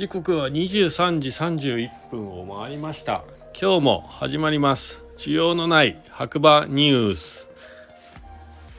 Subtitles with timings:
[0.00, 3.22] 時刻は23時31分を回りました。
[3.52, 5.04] 今日も始まります。
[5.18, 7.50] 需要のない白馬ニュース。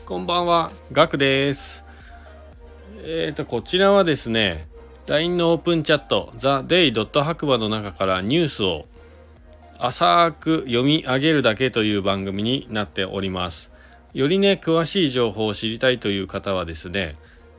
[0.08, 1.86] こんばんはガクです。
[3.04, 4.68] えーとこちらはですね
[5.06, 7.24] LINE のオープンチャット TheDay.
[7.24, 8.88] 白馬の中からニュースを
[9.78, 13.72] 浅く読み上げるだけという番組になっております。
[14.16, 17.16] よりね詳しい情報を知りたいという方はですね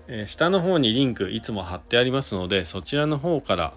[0.08, 3.72] えー、下の方にリンクいつも貼ってありますのでそちらの方から、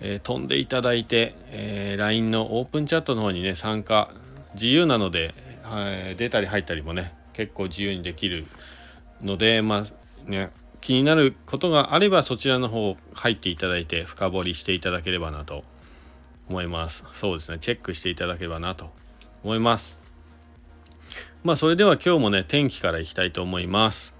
[0.00, 4.10] えー、飛んでいただいて、えー、LINE のオープンチャットの方にね参加
[4.54, 8.46] 自由なので、はい、出たり入ったりもね結構自由にできる
[9.22, 10.50] のでまあね
[10.80, 15.64] 気になることがあればそちらの方入っていただいて深掘りしていただければなと
[16.48, 17.04] 思います。
[17.14, 18.90] そうですねチェックしていただければなと
[19.42, 19.98] 思います。
[21.42, 24.13] まあそれでは今日もね天気からいきたいと思います。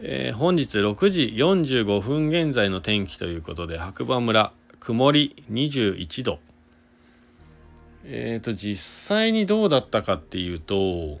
[0.00, 6.38] えー、本日6時45分現在の天気ということで白馬村曇り21度。
[8.04, 11.18] えっ、ー、と実際にどうだったかっていうと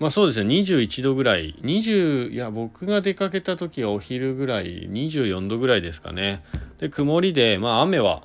[0.00, 1.54] まあそうですね21度ぐらい。
[1.62, 6.42] 20いや僕が出かけた時はお昼ぐらい24度ぐらいですかね。
[6.78, 8.22] で曇りでまあ雨は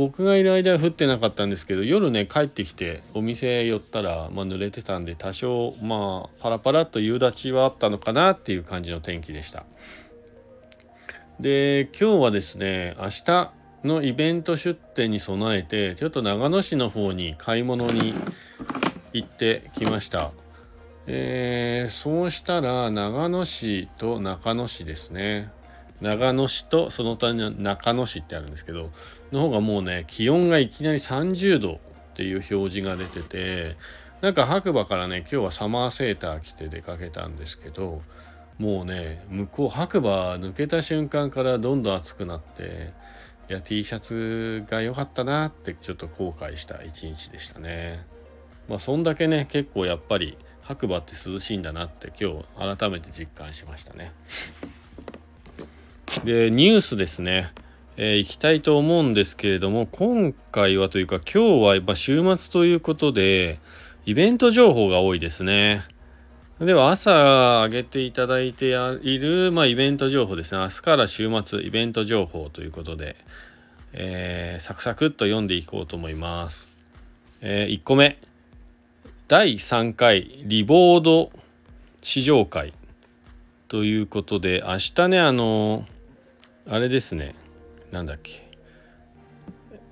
[0.00, 9.66] 僕がいる間は降ってなかったんですけど夜ね帰ってきてお店寄ったら、まあ、濡れてたんで多少まあパラパラと夕立はあったのかなっていう感じの天気でした。
[11.38, 13.52] で今日はですね明日
[13.84, 18.14] のイベント出店に備えてちょっと長野市の方に買い物に
[19.12, 20.32] 行ってきました。
[21.08, 25.52] えー、そうしたら長野市と中野市ですね。
[26.00, 28.90] 長野市とその他に中野市ってあるんですけど
[29.32, 31.78] の方がもうね気温がいきなり30度っ
[32.14, 33.76] ていう表示が出てて
[34.20, 38.02] なんか白馬からね今日はサマーセーター着て出かけたんですけど
[38.58, 42.92] もうね向こう白馬抜けた瞬間からどんどん暑くなって
[43.48, 48.04] いや T シャツが良かったなってちょっと後悔した一日でしたね。
[48.68, 54.12] まあそんだけね結構やっぱり白馬って涼しいんだなって今日改めて実感しましたね。
[56.24, 57.52] でニュースですね、
[57.96, 63.60] えー、行きたいと思うんですけれども今回はというか今日はやっぱ週末ということで
[64.04, 65.84] イベント情報が多いですね。
[66.58, 67.10] では朝
[67.64, 70.60] 上げていただいている、まあ、イベント情報ですね。
[70.60, 73.16] 明日から週末イベント情報ということで、
[73.94, 76.78] えー、サクサクっと読んでいこうと思います。
[77.40, 78.18] えー、1個目。
[79.26, 81.30] 第3回リボード
[82.02, 82.74] 試乗会
[83.68, 85.86] ということで、明日ね、あの
[86.72, 87.34] あれですね。
[87.90, 88.48] なんだっけ。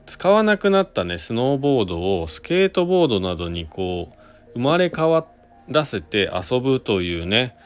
[0.07, 5.27] 使わなくなったねスノーボードをスケートボードなどにこう生まれ変わ
[5.67, 7.57] らせて遊ぶというね、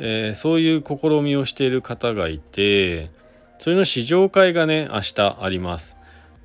[0.00, 3.10] えー、そういう試みをしている方がいて
[3.58, 5.96] それの試乗会がね明日あります。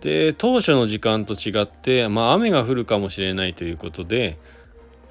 [0.01, 4.37] で当初の時間と違ってまあ雨が降るかもしれないということで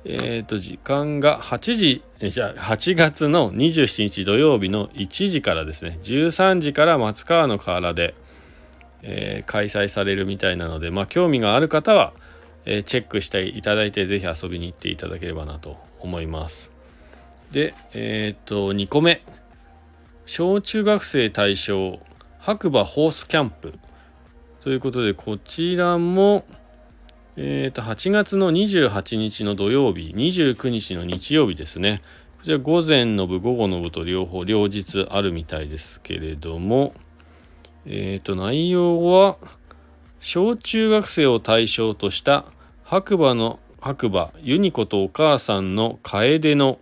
[0.05, 5.99] えっ、ー、と時間が8時じゃあ8月の27日土曜日の1時からですね。
[6.03, 8.15] 13時から松川の河原で、
[9.03, 12.12] えー、開催されるみたいなのでまあ興味がある方は、
[12.65, 16.72] えー、チェックしていただいて是非遊びに行っていただければなと思います。
[17.53, 19.22] でえっ、と2個目。
[20.27, 21.99] 小中学生対象
[22.38, 23.75] 白馬ホースキャンプ。
[24.61, 26.44] ということでこちらも
[27.42, 32.02] えー、と8月の28日の土曜日29日の日曜日ですね。
[32.36, 36.92] こちら午前の部午後の部と両方両日あるみたいですけれども
[37.86, 39.38] えっ、ー、と内容は
[40.20, 42.44] 小中学生を対象とした
[42.84, 46.78] 白馬の白馬ユニコとお母さんの楓の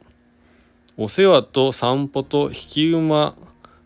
[0.97, 3.37] お世話と散歩と引き馬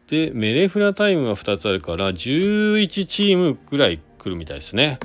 [0.07, 4.97] で、メレフラタイムが2つあるから、11チームぐらい来るみたいですね。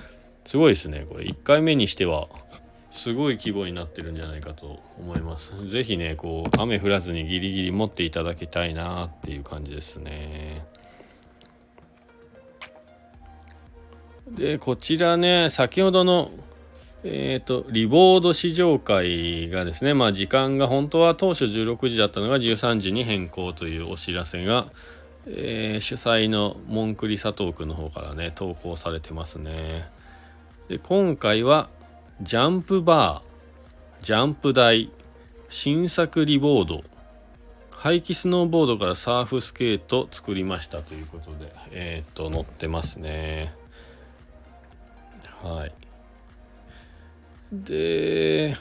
[0.47, 1.05] すごいですね。
[1.07, 2.29] これ、1回目にしては、
[2.91, 5.69] すごい規模になってるんじゃないかと思います。
[5.69, 10.65] 是非ね、こう、雨降らずにギリギリ持っていただきたいなっていう感じですね。
[14.29, 16.31] で、こちらね、先ほどの
[17.09, 24.67] えっ、ー、と、リボード試乗会がですね、まあ時間が本当は当初16時だったのが13時に変更というお知らせが、
[25.27, 29.89] えー、主催のモンクリ佐藤君の方からね、投稿されてますね。
[30.69, 31.69] で、今回は、
[32.23, 34.91] ジャンプバー、ジャンプ台、
[35.49, 36.83] 新作リボード、
[37.77, 43.55] 廃棄スノーボードからサーフスケート作りましたということで、えっ、と、載ってますね。
[45.47, 45.73] はい。
[47.53, 48.57] で、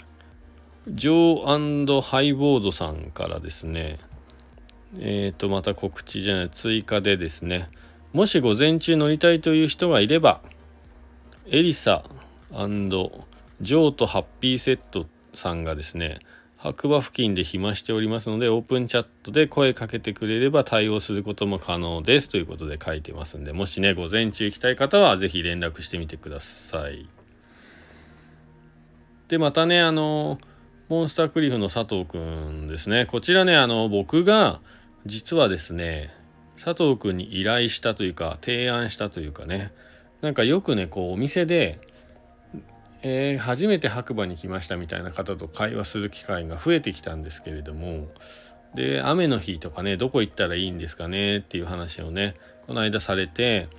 [0.87, 3.97] ジョーハイボードさんからですね、
[4.99, 7.69] えっ、ー、と、また告知じゃない、追加でですね、
[8.13, 10.41] もし午前中乗りたいという人がいれば、
[11.47, 12.03] エリサ
[12.51, 16.19] ジョーとハッピーセットさんがですね、
[16.65, 27.07] 白馬付近で暇しておりますので、オープンチャットで声かけてくれれば対応することも可能ですということで書いてますんで、もしね、午前中行きたい方は是非連絡してみてください。
[29.27, 30.39] で、またね、あの、
[30.89, 33.05] モンスタークリフの佐藤くんですね。
[33.05, 34.59] こちらね、あの、僕が、
[35.05, 36.11] 実はですね
[36.55, 39.71] 佐藤君に依頼したというか提案したというかね
[40.21, 41.79] なんかよくねこうお店で、
[43.07, 48.07] えー、初めて白馬に来ましたみたいな方と会話する機会が増えてきたんですけれども
[48.73, 52.33] で雨の日とかねどこ行ったらいいんですかねっていう話をね
[52.65, 53.69] この間されて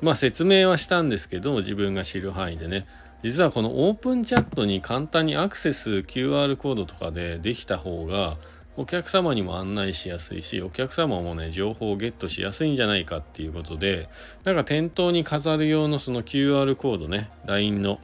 [0.00, 2.86] まあ説明はしたんですけど自分が知る範囲でね
[3.22, 8.38] 実はこのオープンチャットに簡単にアクセス QR コードとかでできた方が
[8.78, 14.08] お客様にも案内しやすいしお客様もね情報をゲットしやすいんじゃないかっていうことで
[14.44, 18.00] なんか店頭に飾る用のその QR コードね LINE の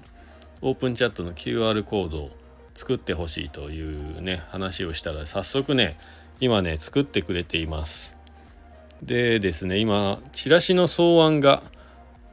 [0.60, 2.30] オープンチャットの QR コードを
[2.74, 5.96] 作ってほしいというね話をしたら早速ね
[6.40, 8.16] 今ね作ってくれています。
[9.02, 11.62] でですね今チラシの草案が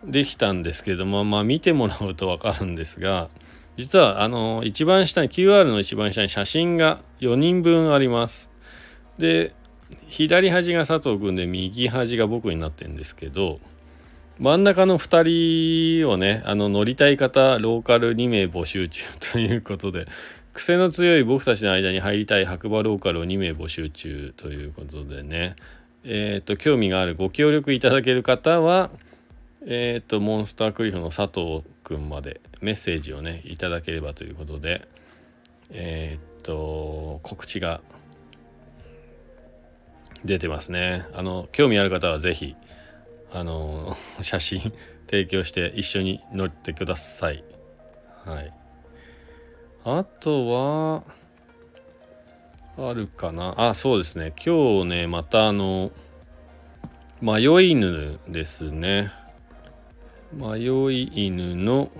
[0.04, 3.30] できたんですけどもまあ見てもらうと分かるんですが
[3.76, 8.50] 実はあの一番下に QR の一番下に写真が4人分あります。
[9.18, 9.54] で
[10.08, 13.60] 左端が佐藤君で右端が僕になってるんですけど
[14.38, 20.08] 真ん中の2人をねあの乗りたい方ローカル2名募集中ということで
[20.54, 25.56] 癖の強い僕たちの間に入りたい白馬ローカルを2名募集中ということでね。
[26.06, 28.92] えっ、ー、と興味があるご協力いただける方は
[29.66, 34.88] えっ、ー、とモンスタークリフの佐藤君までメッセージをねいただければということで
[35.72, 37.82] えー、っと告知が
[40.24, 41.06] 出てますね。
[41.14, 42.56] あの興味ある方は是非
[43.36, 44.74] あの 写真
[45.08, 47.44] 提供して一緒に乗ってください。
[48.24, 48.54] はい。
[49.84, 51.04] あとは
[52.90, 53.54] あるかな。
[53.58, 54.32] あそうですね。
[54.44, 55.92] 今日ねまたあの
[57.22, 59.12] 迷い犬ですね。
[60.32, 61.92] 迷い犬の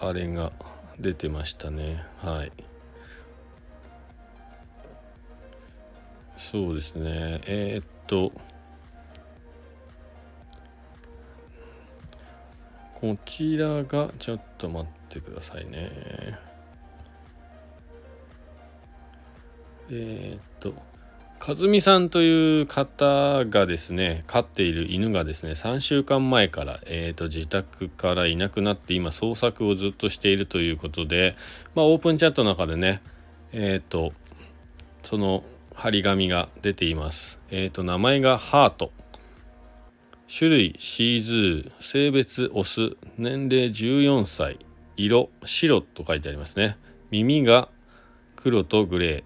[0.00, 0.50] あれが
[0.98, 2.02] 出てましたね。
[2.18, 2.52] はい。
[6.36, 7.40] そうですね。
[7.46, 8.32] えー、っと
[13.00, 15.90] こちらがちょっと待ってくださいね
[19.90, 20.74] えー、っと
[21.40, 31.36] 和美さんという方がですね飼っている犬がですね3週間前から、えーと、自宅からいなくなって今捜索をずっとしているということで、
[31.76, 33.00] まあ、オープンチャットの中でね
[33.52, 34.12] えっ、と
[35.04, 37.38] その張り紙が出ています。
[37.50, 38.90] えっ、ー、と名前がハート
[40.30, 44.58] 種類シーズー性別オス年齢14歳
[44.96, 46.76] 色白と書いてありますね
[47.10, 47.68] 耳が
[48.36, 49.24] 黒とグレ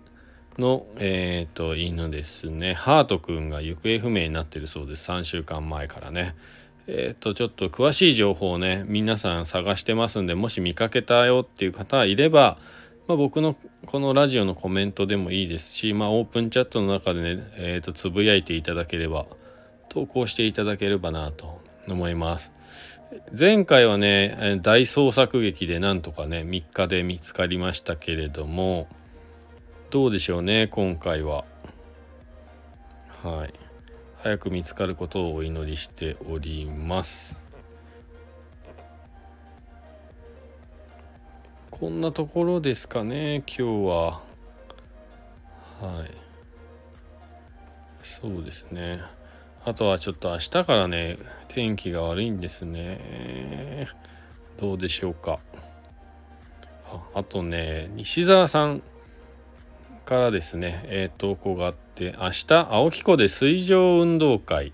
[0.57, 2.75] ーの、えっ、ー、と、犬ですね。
[2.75, 5.11] ハートくんが行方不明になってるそうです。
[5.11, 6.35] 3週間前からね。
[6.87, 12.59] えっ、ー、と、ちょっと詳しい情報をね、皆さん探してますんで、もし見かけたよっていう方いれば、
[13.09, 13.57] まあ、僕の
[13.87, 19.27] このラジオのコメントでもいいですし、まあ、オープンチャットの中でね、えー、とつぶやいていただければ
[19.93, 22.51] 投稿していただければなと思います。
[23.39, 28.89] 前回はね大捜索劇でなんとかね3日で見つかりましたけれども
[29.91, 31.45] どうでしょうね今回は。
[33.23, 33.53] はい。
[34.17, 37.43] 早く見つかることをお祈りしております。
[41.71, 44.23] こんなところですかね今日は。
[45.81, 46.11] はい。
[48.01, 49.03] そうですね。
[49.65, 53.89] あとはちょっと明日からね天気が悪いんですね。
[54.59, 55.39] どうでしょうか。
[57.15, 58.83] あとね西澤さん
[60.05, 64.73] からですね、えー、投稿があって明日青木湖で水上運動会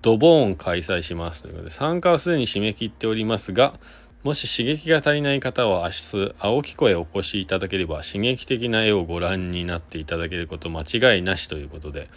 [0.00, 1.42] ドボーン開催します。
[1.42, 3.74] ということで参加はすでに締め切っておりますが
[4.22, 12.08] もし刺激が足りない方は明日青木湖へお越しいただければ刺激的な絵をご覧になっていただけること間違いなしということで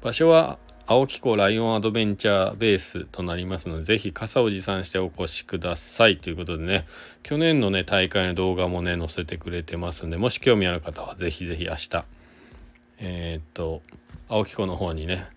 [0.00, 0.58] 場所は
[0.92, 6.16] 青木湖ライオンアドベンチャーベースとなりますのでぜひ傘を持参してお越しください。
[6.16, 6.84] ということでね
[7.22, 12.04] 去年のね大会の動画もね載せてくれてますんでもし興味ある方はぜひぜひ明日
[12.98, 13.82] えー、っと
[14.28, 15.28] 青木湖の方にね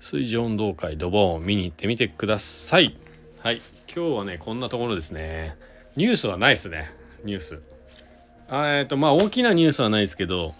[0.00, 2.96] 水上運動会ドボンを見に行ってみてください。
[3.38, 3.60] はい。
[3.86, 5.56] 今日はねこんなところですね。
[5.94, 6.90] ニュースはないですね。
[7.22, 7.62] ニュース。
[8.48, 10.56] あえっ、とまあ大きなニュースはないですけど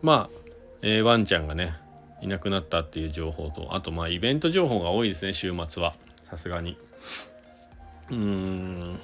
[0.00, 0.38] まあ、
[0.80, 1.81] えー、ワンちゃんがね
[2.22, 5.94] いなくなったっていう情報とあとまあイベント情報が多いですね週末は。
[6.30, 6.78] さすがに。
[8.10, 9.00] うーん。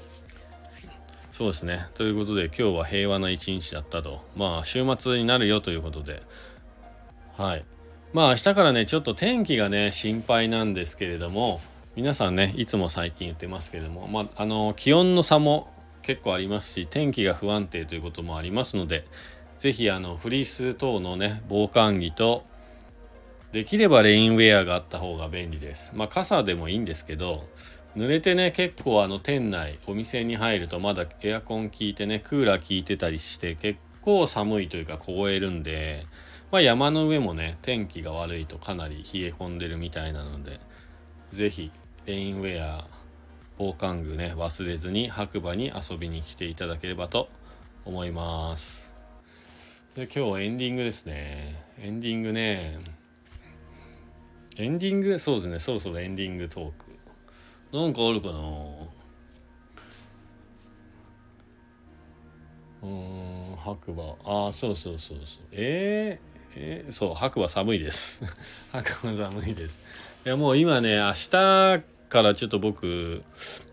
[1.33, 1.89] そうですね。
[1.95, 4.25] ということで今日は平和な一日だったと。
[4.35, 6.23] まあ週末になるよということで。
[7.37, 7.65] はい。
[8.13, 11.61] まあ明日からねちょっと天気がね心配なんですけれども
[11.95, 15.71] 皆さんねいつも最近言ってますけれども、まあ、あの気温の差も
[16.03, 19.05] 結構ありますし天気が不安定ということもありますので
[19.59, 22.45] 是非あのフリース等のね防寒着と
[23.53, 25.93] できればレインウェアがあった方が便利です。
[25.95, 27.49] まあ傘でもいいんですけど
[27.97, 36.07] 濡れてね結構あの店内お店に入るとまだエアコン効いてねクーラー効いてたりして結構寒いというか凍えるんで
[36.51, 40.61] まあ山の上もね天気が悪いとかなり冷え込んでるみたいなので
[41.33, 41.73] 是非
[42.07, 42.87] レインウェア
[43.57, 47.29] 防寒具ね忘れずに白馬に遊びに来ていただければと
[47.85, 48.95] 思います。
[49.97, 51.65] で今日エンディングですね。
[51.79, 52.79] エンディングね
[54.59, 55.19] エンディング？
[55.21, 55.59] そうですね。
[55.61, 57.77] そろそろエンディングトーク。
[57.77, 58.39] なんかあるかな？
[62.83, 64.17] うん白馬。
[64.25, 65.43] ああそうそうそうそう。
[65.53, 68.23] えー、えー、そう白馬寒いです。
[68.73, 69.81] 白馬寒いです。
[70.27, 71.31] いやもう今ね明日
[72.09, 73.23] からちょっと僕、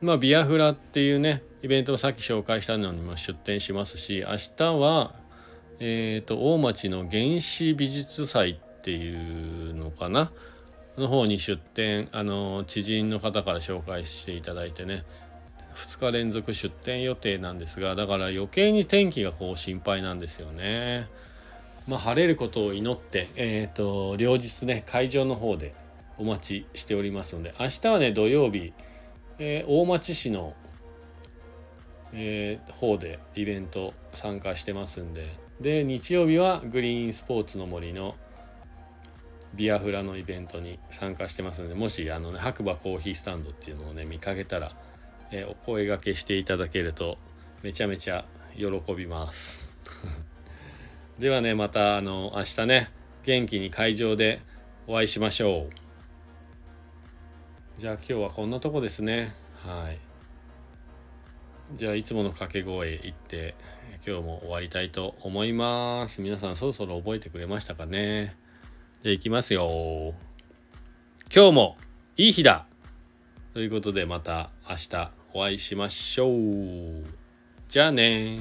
[0.01, 5.15] まあ、ビアフラっていうね、イベントをさっき紹介したのにも出展しますし、明日は、
[5.79, 9.15] えっ、ー、と、大町の原始美術祭ってい
[9.71, 10.31] うのかな？
[10.97, 15.03] の方に出展、あの、知人の方から紹介していただいてね、
[15.75, 21.07] 2日連続出店予定なんですが、だから余計に天気がこう心配なんですよね。
[21.87, 25.75] まあ、晴れることを祈って、えっ、ー、と、両日ね、会場の方で
[26.17, 28.73] お待ちしておりますので明日はね土曜日、
[29.39, 30.53] えー、大町市の、
[32.13, 38.15] えー、方でイベント参加してますんでで日曜日はグリーンスポーツの森の
[39.55, 44.75] ビアフラのイベントに参加してますのでもしあの、ね、白馬コーヒースタンドっていうのをね見かけたら、
[45.31, 47.17] えー、お声がけしていただけると
[47.63, 49.71] めちゃめちゃ喜びます。
[51.19, 52.91] ではねまたあの明日ね
[53.23, 54.41] 元気に会場で
[54.87, 55.85] お会いしましょう。
[57.79, 59.33] じゃあ今日はこんなとこですね。
[59.63, 59.99] はい。
[61.73, 63.55] じゃあいつもの掛け声言って
[64.05, 66.21] 今日も終わりたいと思います。
[66.21, 68.35] 皆さんそろそろ覚えてくれましたかね？
[69.03, 70.13] じゃあいきますよ。
[71.33, 71.77] 今日も
[72.17, 72.65] いい日だ
[73.53, 77.03] ということでまた明日お会いしましょう。
[77.67, 78.39] じゃあね